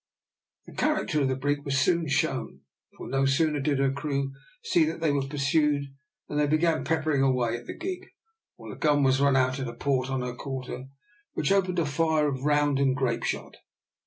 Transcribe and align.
The 0.65 0.73
character 0.73 1.21
of 1.21 1.27
the 1.27 1.35
brig 1.35 1.63
was 1.63 1.77
soon 1.79 2.07
shown, 2.07 2.61
for 2.97 3.07
no 3.07 3.27
sooner 3.27 3.59
did 3.59 3.77
her 3.77 3.91
crew 3.91 4.31
see 4.63 4.83
that 4.85 4.99
they 4.99 5.11
were 5.11 5.27
pursued 5.27 5.93
than 6.27 6.39
they 6.39 6.47
began 6.47 6.83
peppering 6.83 7.21
away 7.21 7.55
at 7.55 7.67
the 7.67 7.77
gig, 7.77 8.07
while 8.55 8.71
a 8.71 8.77
gun 8.77 9.03
was 9.03 9.21
run 9.21 9.35
out 9.35 9.59
at 9.59 9.67
a 9.67 9.75
port 9.75 10.09
on 10.09 10.21
her 10.21 10.33
quarter, 10.33 10.85
which 11.33 11.51
opened 11.51 11.77
a 11.77 11.85
fire 11.85 12.27
of 12.27 12.41
round 12.43 12.79
and 12.79 12.95
grape 12.95 13.21
shot. 13.21 13.57